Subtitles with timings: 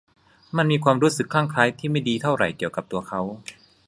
[0.57, 3.21] มันมีความรู้สึกคลั่งไคล้ที่ไม่ดีเท่าไหร่เกี่ยวกับตัวเขา